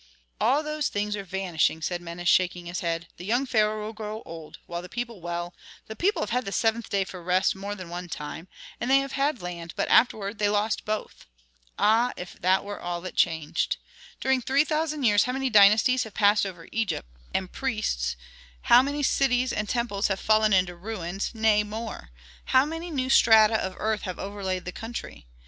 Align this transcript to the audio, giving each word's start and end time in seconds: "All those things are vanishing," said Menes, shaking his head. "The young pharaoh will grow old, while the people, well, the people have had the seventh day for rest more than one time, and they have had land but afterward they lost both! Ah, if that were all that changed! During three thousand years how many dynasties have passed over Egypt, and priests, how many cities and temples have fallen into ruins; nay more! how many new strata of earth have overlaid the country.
"All 0.39 0.63
those 0.63 0.89
things 0.89 1.15
are 1.15 1.23
vanishing," 1.23 1.79
said 1.83 2.01
Menes, 2.01 2.27
shaking 2.27 2.65
his 2.65 2.79
head. 2.79 3.09
"The 3.17 3.23
young 3.23 3.45
pharaoh 3.45 3.85
will 3.85 3.93
grow 3.93 4.23
old, 4.25 4.57
while 4.65 4.81
the 4.81 4.89
people, 4.89 5.21
well, 5.21 5.53
the 5.85 5.95
people 5.95 6.23
have 6.23 6.31
had 6.31 6.43
the 6.43 6.51
seventh 6.51 6.89
day 6.89 7.03
for 7.03 7.21
rest 7.21 7.55
more 7.55 7.75
than 7.75 7.87
one 7.87 8.09
time, 8.09 8.47
and 8.79 8.89
they 8.89 8.97
have 8.97 9.11
had 9.11 9.43
land 9.43 9.73
but 9.77 9.87
afterward 9.89 10.39
they 10.39 10.49
lost 10.49 10.85
both! 10.85 11.27
Ah, 11.77 12.13
if 12.17 12.33
that 12.41 12.65
were 12.65 12.81
all 12.81 12.99
that 13.01 13.13
changed! 13.15 13.77
During 14.19 14.41
three 14.41 14.63
thousand 14.65 15.03
years 15.03 15.25
how 15.25 15.33
many 15.33 15.51
dynasties 15.51 16.01
have 16.01 16.15
passed 16.15 16.47
over 16.47 16.67
Egypt, 16.71 17.07
and 17.31 17.51
priests, 17.51 18.15
how 18.73 18.81
many 18.81 19.03
cities 19.03 19.53
and 19.53 19.69
temples 19.69 20.07
have 20.07 20.19
fallen 20.19 20.51
into 20.51 20.75
ruins; 20.75 21.29
nay 21.35 21.61
more! 21.63 22.09
how 22.45 22.65
many 22.65 22.89
new 22.89 23.11
strata 23.11 23.53
of 23.55 23.75
earth 23.77 24.01
have 24.01 24.17
overlaid 24.17 24.65
the 24.65 24.71
country. 24.71 25.27